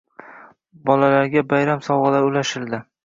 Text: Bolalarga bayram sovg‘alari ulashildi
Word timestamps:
Bolalarga 0.87 1.43
bayram 1.53 1.85
sovg‘alari 1.89 2.31
ulashildi 2.31 2.81